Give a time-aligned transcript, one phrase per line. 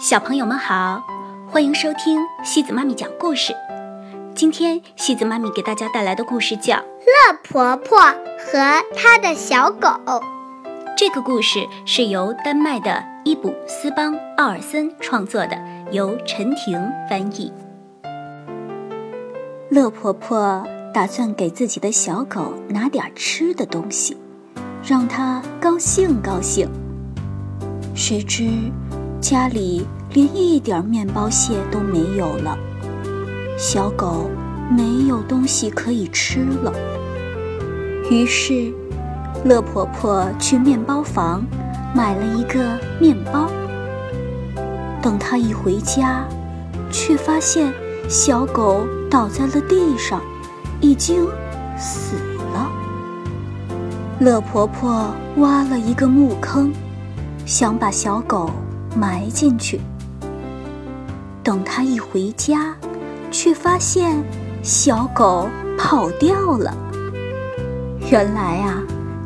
[0.00, 1.02] 小朋友们好，
[1.50, 3.52] 欢迎收听西子妈咪讲故事。
[4.32, 9.88] 今天西子妈咪给大家带来的故事叫《乐婆婆和她的小狗》。
[10.96, 15.58] 这个故事是由丹麦的伊卜斯邦奥尔森创作的，
[15.90, 16.80] 由陈婷
[17.10, 17.52] 翻译。
[19.68, 24.16] 乐婆婆打算给自己的小狗拿点吃的东西，
[24.80, 26.68] 让它高兴高兴。
[27.96, 28.48] 谁知。
[29.20, 32.56] 家里连一点面包屑都没有了，
[33.58, 34.30] 小狗
[34.70, 36.72] 没有东西可以吃了。
[38.10, 38.72] 于是，
[39.44, 41.44] 乐婆婆去面包房
[41.94, 43.50] 买了一个面包。
[45.02, 46.24] 等她一回家，
[46.90, 47.72] 却发现
[48.08, 50.22] 小狗倒在了地上，
[50.80, 51.26] 已经
[51.76, 52.16] 死
[52.54, 52.70] 了。
[54.20, 56.72] 乐婆婆挖了一个木坑，
[57.44, 58.50] 想把小狗。
[58.96, 59.80] 埋进去。
[61.42, 62.74] 等他一回家，
[63.30, 64.22] 却发现
[64.62, 66.76] 小狗跑掉了。
[68.10, 68.82] 原来啊，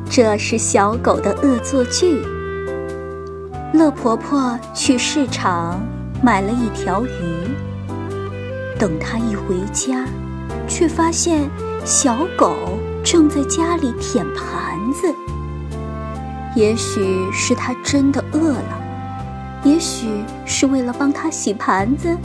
[0.08, 2.22] 这是小狗的恶作剧。
[3.72, 5.80] 乐婆婆去市场
[6.22, 7.10] 买了一条鱼。
[8.78, 10.04] 等她一回家，
[10.66, 11.48] 却发现
[11.84, 12.54] 小狗
[13.04, 15.14] 正在家里舔盘子。
[16.56, 18.81] 也许是它真的饿了。
[19.64, 20.08] 也许
[20.44, 22.16] 是为了帮他洗盘子，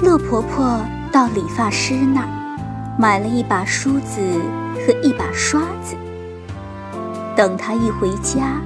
[0.00, 2.28] 乐婆婆到理发师那儿
[2.96, 4.20] 买了一把梳子
[4.76, 5.96] 和一把刷子。
[7.36, 8.60] 等她一回家，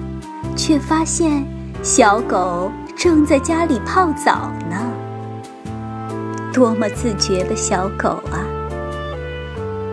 [0.55, 1.42] 却发现
[1.83, 4.77] 小狗正在家里泡澡呢。
[6.53, 8.44] 多么自觉的小狗啊！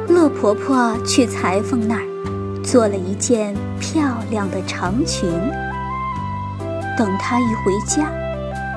[0.10, 5.30] 乐婆婆去裁缝那儿做了一件漂亮的长裙。
[7.00, 8.12] 等他一回家，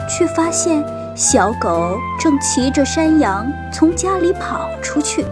[0.09, 0.85] 却发现
[1.17, 5.27] 小狗正骑着山羊从家里跑出去。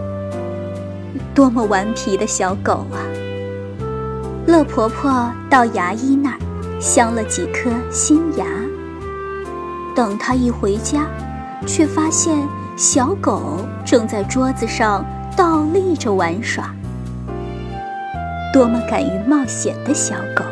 [1.33, 2.99] 多么顽皮的小狗啊！
[4.45, 6.37] 乐婆婆到牙医那儿
[6.81, 8.45] 镶了几颗新牙。
[9.95, 11.05] 等她一回家，
[11.65, 12.45] 却发现
[12.75, 15.05] 小狗正在桌子上
[15.37, 16.75] 倒立着玩耍。
[18.51, 20.43] 多么敢于冒险的小狗！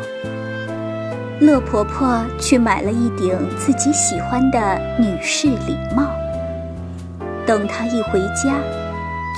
[1.40, 6.04] 乐婆婆去买了一顶自己喜欢的女士礼帽。
[7.46, 8.56] 等她一回家，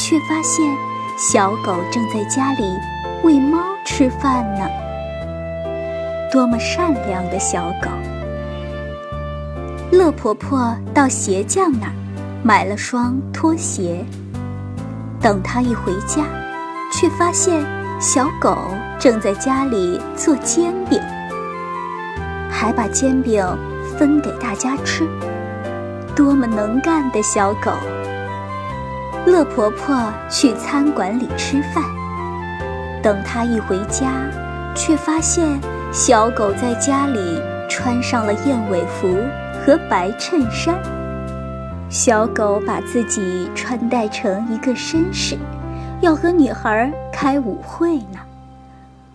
[0.00, 0.66] 却发现
[1.16, 2.64] 小狗正在家里
[3.22, 4.68] 喂猫吃饭呢。
[6.32, 7.88] 多么善良的小狗！
[9.92, 11.92] 乐婆婆到鞋匠那儿
[12.42, 14.04] 买了双拖鞋。
[15.20, 16.24] 等她一回家，
[16.92, 17.64] 却发现
[18.00, 18.58] 小狗
[18.98, 21.00] 正在家里做煎饼。
[22.52, 23.42] 还把煎饼
[23.98, 25.08] 分给大家吃，
[26.14, 27.72] 多么能干的小狗！
[29.26, 31.82] 乐婆婆去餐馆里吃饭，
[33.02, 34.12] 等她一回家，
[34.74, 35.58] 却发现
[35.90, 39.16] 小狗在家里穿上了燕尾服
[39.64, 40.76] 和白衬衫。
[41.88, 45.36] 小狗把自己穿戴成一个绅士，
[46.00, 48.20] 要和女孩开舞会呢。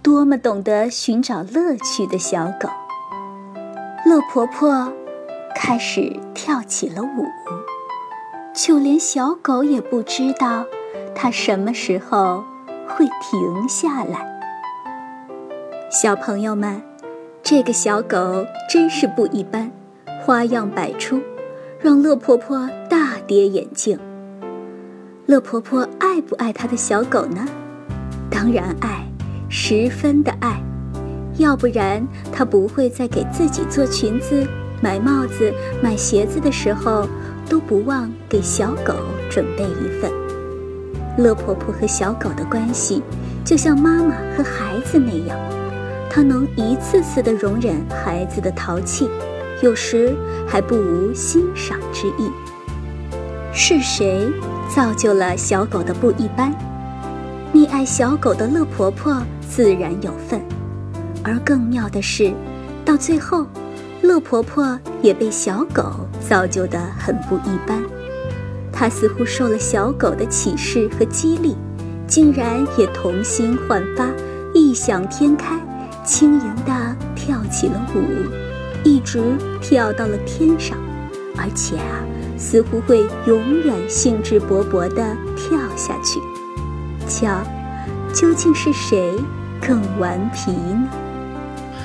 [0.02, 2.70] 多么懂得寻找乐趣的小狗！
[4.08, 4.90] 乐婆婆
[5.54, 7.26] 开始跳起了舞，
[8.56, 10.66] 就连小狗也不知道
[11.14, 12.42] 它什么时候
[12.88, 14.26] 会停下来。
[15.92, 16.82] 小朋友们，
[17.44, 19.70] 这个小狗真是不一般，
[20.22, 21.22] 花样百出，
[21.78, 24.00] 让乐婆婆大跌眼镜。
[25.26, 27.46] 乐婆婆爱不爱她的小狗呢？
[28.32, 29.06] 当然爱，
[29.50, 30.64] 十分的爱。
[31.38, 34.46] 要不然，她不会在给自己做裙子、
[34.82, 37.08] 买帽子、买鞋子的时候，
[37.48, 38.94] 都不忘给小狗
[39.30, 40.12] 准备一份。
[41.18, 43.02] 乐婆婆和小狗的关系，
[43.46, 45.38] 就像妈妈和孩子那样，
[46.10, 49.10] 她能一次次的容忍孩子的淘气，
[49.62, 50.16] 有时
[50.48, 52.32] 还不无欣赏之意。
[53.54, 54.28] 是谁
[54.70, 56.54] 造就了小狗的不一般？
[57.54, 60.40] 溺爱小狗的乐婆婆自然有份。
[61.28, 62.32] 而更妙的是，
[62.86, 63.46] 到最后，
[64.02, 67.84] 乐婆婆也被小狗造就得很不一般。
[68.72, 71.58] 她似乎受了小狗的启示和激励，
[72.08, 74.08] 竟然也童心焕发，
[74.54, 75.60] 异想天开，
[76.06, 78.00] 轻盈地跳起了舞，
[78.86, 79.22] 一直
[79.60, 80.78] 跳到了天上，
[81.36, 82.06] 而且啊，
[82.38, 86.22] 似乎会永远兴致勃勃地跳下去。
[87.06, 87.44] 瞧，
[88.14, 89.14] 究竟是谁
[89.60, 90.88] 更顽皮呢？